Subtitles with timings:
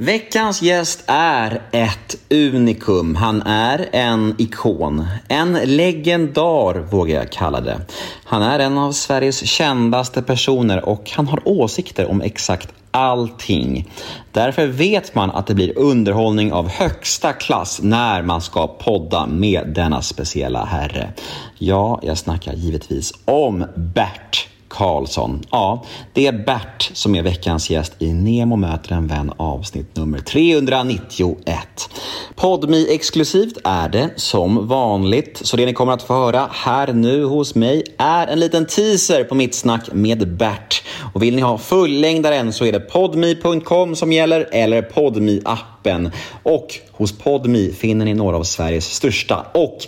[0.00, 3.14] Veckans gäst är ett unikum.
[3.14, 5.06] Han är en ikon.
[5.28, 7.80] En legendar vågar jag kalla det.
[8.24, 13.90] Han är en av Sveriges kändaste personer och han har åsikter om exakt allting.
[14.32, 19.68] Därför vet man att det blir underhållning av högsta klass när man ska podda med
[19.74, 21.12] denna speciella herre.
[21.58, 25.42] Ja, jag snackar givetvis om Bert Karlsson.
[25.50, 30.18] Ja, det är Bert som är veckans gäst i Nemo möter en vän avsnitt nummer
[30.18, 31.58] 391.
[32.36, 37.24] Podmi exklusivt är det som vanligt, så det ni kommer att få höra här nu
[37.24, 40.82] hos mig är en liten teaser på mitt snack med Bert.
[41.14, 46.10] Och vill ni ha fullängdaren så är det podmi.com som gäller eller podmi appen
[46.42, 49.78] Och hos Podmi finner ni några av Sveriges största och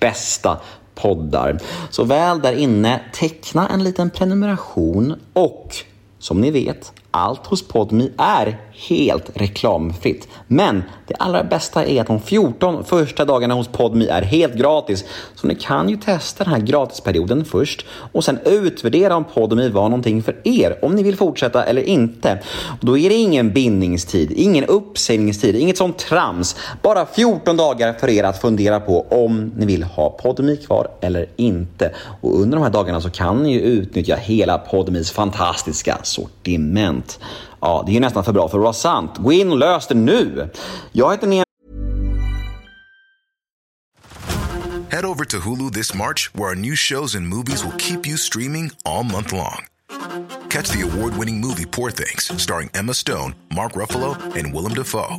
[0.00, 0.60] bästa
[1.02, 1.58] poddar.
[1.90, 5.74] Så väl där inne, teckna en liten prenumeration och
[6.18, 10.28] som ni vet, allt hos Podmi är helt reklamfritt.
[10.46, 15.04] Men det allra bästa är att de 14 första dagarna hos Podmi är helt gratis.
[15.34, 19.82] Så ni kan ju testa den här gratisperioden först och sen utvärdera om Podmi var
[19.82, 22.38] någonting för er, om ni vill fortsätta eller inte.
[22.80, 26.56] Och då är det ingen bindningstid, ingen uppsägningstid, inget sånt trams.
[26.82, 31.26] Bara 14 dagar för er att fundera på om ni vill ha Podmi kvar eller
[31.36, 31.94] inte.
[32.20, 36.97] Och under de här dagarna så kan ni ju utnyttja hela Podmis fantastiska sortiment.
[37.60, 39.16] Ja, det är nästan för bra för att vara sant.
[39.18, 40.50] Gå in och lös det nu!
[40.92, 41.48] Jag heter
[44.90, 48.16] Head over to Hulu this March, where our new shows and movies will keep you
[48.16, 49.66] streaming all month long.
[50.48, 55.18] Catch the award winning movie Poor Things, starring Emma Stone, Mark Ruffalo, and Willem Dafoe.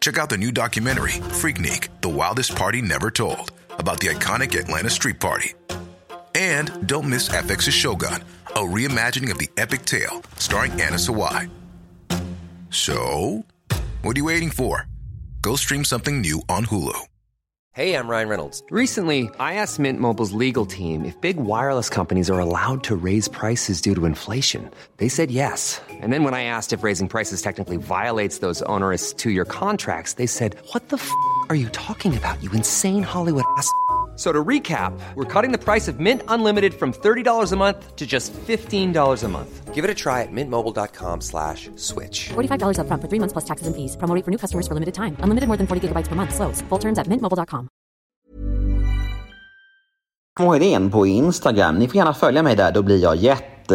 [0.00, 4.90] Check out the new documentary, Freaknik The Wildest Party Never Told, about the iconic Atlanta
[4.90, 5.54] Street Party.
[6.34, 8.22] And don't miss FX's Shogun,
[8.58, 11.48] a reimagining of the epic tale starring Anna Sawai.
[12.70, 13.46] So,
[14.02, 14.88] what are you waiting for?
[15.42, 16.98] Go stream something new on Hulu.
[17.70, 18.60] Hey, I'm Ryan Reynolds.
[18.70, 23.28] Recently, I asked Mint Mobile's legal team if big wireless companies are allowed to raise
[23.28, 24.68] prices due to inflation.
[24.96, 25.80] They said yes.
[25.88, 30.14] And then when I asked if raising prices technically violates those onerous two year contracts,
[30.14, 31.08] they said, What the f
[31.48, 33.70] are you talking about, you insane Hollywood ass?
[34.18, 38.04] So to recap, we're cutting the price of Mint Unlimited from $30 a month to
[38.04, 39.72] just $15 a month.
[39.72, 42.30] Give it a try at mintmobile.com slash switch.
[42.34, 43.96] $45 upfront for three months plus taxes and fees.
[43.96, 45.14] Promoting for new customers for limited time.
[45.22, 46.34] Unlimited more than 40 gigabytes per month.
[46.34, 46.62] Slows.
[46.68, 47.68] Full terms at mintmobile.com.
[50.38, 51.78] Hedén på Instagram.
[51.78, 53.16] Ni får gärna följa mig där, då blir jag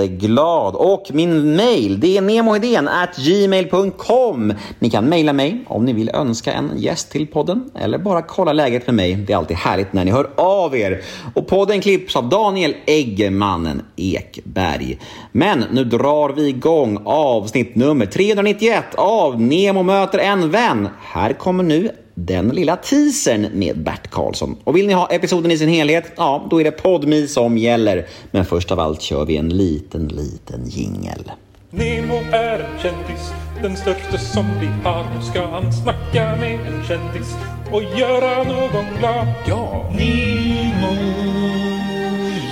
[0.00, 0.74] jätteglad.
[0.74, 4.54] Och min mail, det är at gmail.com.
[4.78, 8.52] Ni kan mejla mig om ni vill önska en gäst till podden eller bara kolla
[8.52, 9.14] läget med mig.
[9.14, 11.02] Det är alltid härligt när ni hör av er.
[11.34, 14.98] Och podden klipps av Daniel Eggemannen Ekberg.
[15.32, 20.88] Men nu drar vi igång avsnitt nummer 391 av Nemo möter en vän.
[21.00, 24.56] Här kommer nu den lilla teasern med Bert Karlsson.
[24.64, 28.06] Och vill ni ha episoden i sin helhet, ja, då är det Podmi som gäller.
[28.30, 31.32] Men först av allt kör vi en liten, liten jingel.
[31.70, 35.04] Nemo är en kändis, den största som vi har.
[35.14, 37.34] Nu ska han snacka med en kändis
[37.72, 39.26] och göra någon glad.
[39.48, 39.90] Ja!
[39.90, 40.96] Nemo,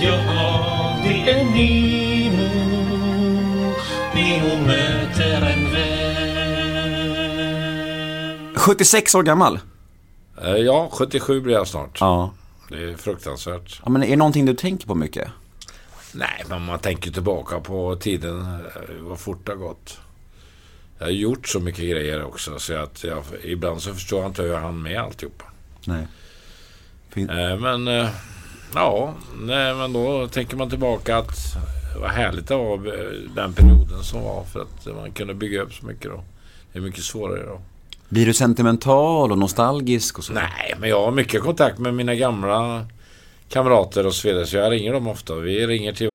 [0.03, 0.51] ja
[1.03, 2.49] det är Nemo.
[4.15, 6.00] Nemo möter en vän.
[8.71, 9.59] 76 år gammal.
[10.43, 11.97] Eh, Ja, 77 blir jag snart.
[11.99, 12.31] Ja.
[12.69, 13.81] Det är fruktansvärt.
[13.85, 13.89] ja.
[13.89, 15.27] Men är det någonting du tänker på mycket?
[16.13, 18.57] Nej, men man tänker tillbaka på tiden, eh,
[18.99, 19.99] vad fort det har gått.
[20.97, 24.41] Jag har gjort så mycket grejer också så att jag, ibland så förstår jag inte
[24.41, 25.45] hur jag hann med alltihopa.
[25.85, 26.07] Nej.
[27.09, 28.07] Fin- Eh, Men
[28.75, 31.37] ja, nej, men då tänker man tillbaka att
[32.01, 32.77] vad härligt det var
[33.35, 36.23] den perioden som var för att man kunde bygga upp så mycket då.
[36.73, 37.61] Det är mycket svårare då.
[38.11, 40.33] Blir du sentimental och nostalgisk och så?
[40.33, 42.85] Nej, men jag har mycket kontakt med mina gamla
[43.49, 45.35] kamrater och så vidare så jag ringer dem ofta.
[45.35, 46.09] Vi ringer till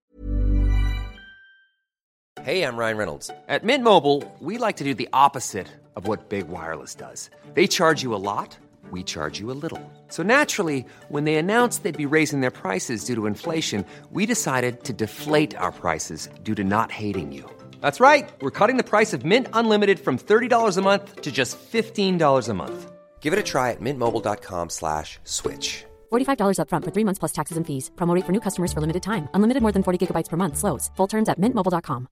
[2.43, 3.31] Hey, I'm Ryan Reynolds.
[3.49, 7.31] At Mint Mobile, we like to do the opposite of what Big Wireless does.
[7.55, 8.59] They charge you a lot,
[8.93, 9.81] we charge you a little.
[10.09, 14.85] So naturally, when they announced they'd be raising their prices due to inflation, we decided
[14.85, 17.45] to deflate our prices due to not hating you.
[17.81, 18.29] That's right.
[18.41, 22.55] We're cutting the price of Mint Unlimited from $30 a month to just $15 a
[22.55, 22.93] month.
[23.21, 25.85] Give it a try at mintmobile.com slash switch.
[26.13, 27.91] $45 upfront for three months plus taxes and fees.
[27.97, 29.29] Promoting for new customers for limited time.
[29.35, 30.57] Unlimited more than 40 gigabytes per month.
[30.57, 30.91] Slows.
[30.97, 32.07] Full terms at mintmobile.com.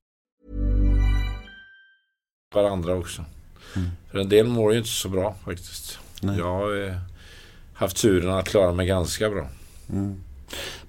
[2.54, 3.24] varandra också.
[4.10, 5.98] För en del mår ju inte så bra faktiskt.
[6.20, 6.94] Jag har eh,
[7.74, 9.48] haft turen att klara mig ganska bra.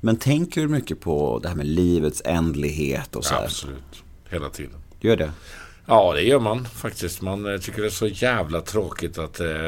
[0.01, 3.43] Men tänker du mycket på det här med livets ändlighet och så här?
[3.43, 4.03] Absolut.
[4.29, 4.77] Hela tiden.
[4.99, 5.31] Gör det?
[5.85, 7.21] Ja, det gör man faktiskt.
[7.21, 9.67] Man eh, tycker det är så jävla tråkigt att det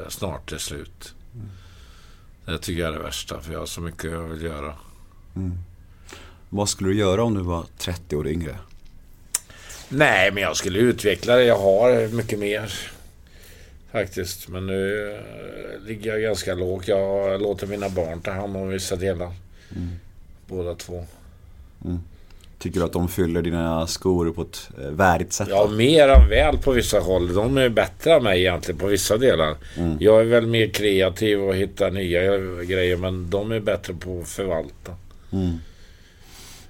[0.00, 1.14] eh, snart är slut.
[2.44, 4.74] Det tycker jag är det värsta, för jag har så mycket jag vill göra.
[6.48, 8.56] Vad skulle du göra om du var 30 år yngre?
[9.88, 11.44] Nej, men jag skulle utveckla det.
[11.44, 12.72] Jag har mycket mer.
[13.92, 14.48] Faktiskt.
[14.48, 16.88] Men nu eh, ligger jag ganska lågt.
[16.88, 19.32] Jag låter mina barn ta hand om vissa delar.
[20.46, 21.06] Båda två.
[22.62, 25.48] Tycker du att de fyller dina skor på ett eh, värdigt sätt?
[25.50, 27.34] Ja, mer än väl på vissa håll.
[27.34, 29.56] De är bättre än mig egentligen på vissa delar.
[29.98, 32.20] Jag är väl mer kreativ och hittar nya
[32.64, 32.96] grejer.
[32.96, 34.92] Men de är bättre på att förvalta.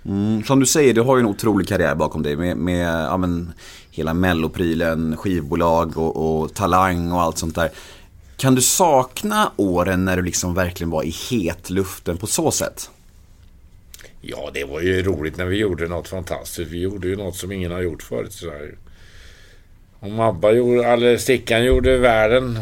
[0.05, 3.17] Mm, som du säger, du har ju en otrolig karriär bakom dig med, med ja,
[3.17, 3.53] men,
[3.91, 7.71] hela melloprylen, skivbolag och, och talang och allt sånt där.
[8.37, 12.91] Kan du sakna åren när du liksom verkligen var i hetluften på så sätt?
[14.21, 16.71] Ja, det var ju roligt när vi gjorde något fantastiskt.
[16.71, 18.75] Vi gjorde ju något som ingen har gjort förut Sådär.
[20.01, 22.59] Om ABBA gjorde, eller Stickan gjorde världen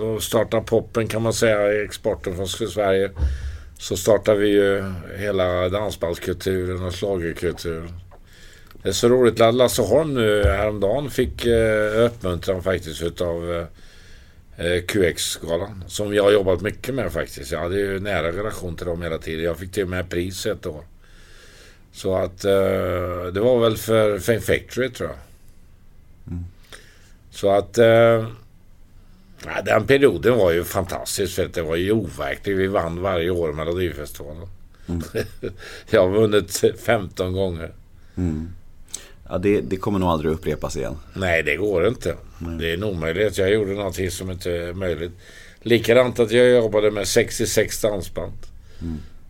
[0.00, 3.10] och startade poppen kan man säga, exporten från Sverige.
[3.78, 4.84] Så startade vi ju
[5.16, 7.92] hela dansbandskulturen och schlagerkulturen.
[8.82, 13.66] Det är så roligt att Lasse Holm nu häromdagen fick eh, uppmuntran faktiskt utav eh,
[14.86, 15.84] QX-galan.
[15.88, 17.52] Som jag har jobbat mycket med faktiskt.
[17.52, 19.44] Jag hade ju nära relation till dem hela tiden.
[19.44, 20.84] Jag fick till och med pris ett år.
[21.92, 25.18] Så att eh, det var väl för Fame Factory tror jag.
[27.30, 28.26] Så att eh,
[29.64, 32.58] den perioden var ju fantastisk för att det var ju overkligt.
[32.58, 34.48] Vi vann varje år Melodifestivalen.
[35.90, 37.72] jag har vunnit 15 gånger.
[39.32, 40.96] Ja, det, det kommer nog aldrig upprepas igen.
[41.14, 42.14] Nej, det går inte.
[42.58, 43.38] Det är en omöjlighet.
[43.38, 45.12] Jag gjorde någonting som inte är möjligt.
[45.62, 48.32] Likadant att jag jobbade med 66 dansband.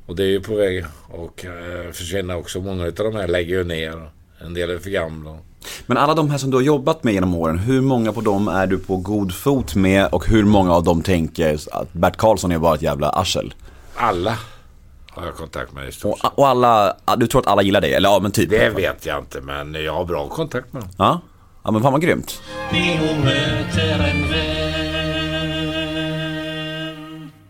[0.07, 2.61] Och det är ju på väg att eh, försvinna också.
[2.61, 4.11] Många av de här lägger ju ner.
[4.45, 5.39] En del är för gamla.
[5.87, 8.49] Men alla de här som du har jobbat med genom åren, hur många på dem
[8.49, 12.53] är du på god fot med och hur många av dem tänker att Bert Karlsson
[12.53, 13.55] är bara ett jävla arsel?
[13.95, 14.39] Alla
[15.15, 16.33] har jag kontakt med i stort sett.
[16.33, 17.95] Och, och alla, du tror att alla gillar dig?
[17.95, 18.51] Eller ja, men typ.
[18.51, 20.91] Det vet jag inte, men jag har bra kontakt med dem.
[20.99, 21.21] Ja,
[21.65, 22.43] ja men fan vad grymt.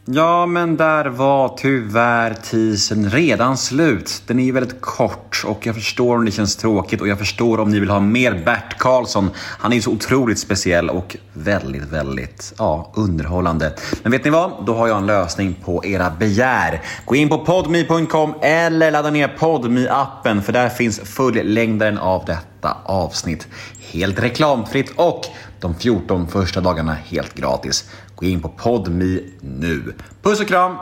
[0.04, 4.22] Ja, men där var tyvärr teasern redan slut.
[4.26, 7.60] Den är ju väldigt kort och jag förstår om det känns tråkigt och jag förstår
[7.60, 9.31] om ni vill ha mer Bert Karlsson.
[9.37, 13.72] Han är ju så otroligt speciell och väldigt, väldigt ja, underhållande.
[14.02, 14.66] Men vet ni vad?
[14.66, 16.82] Då har jag en lösning på era begär.
[17.04, 22.76] Gå in på podme.com eller ladda ner podme appen för där finns fullängdaren av detta
[22.84, 23.49] avsnitt.
[23.93, 25.25] Helt reklamfritt och
[25.60, 27.90] de 14 första dagarna helt gratis.
[28.22, 29.94] Gå in på podme nu.
[30.22, 30.76] Puss och kram!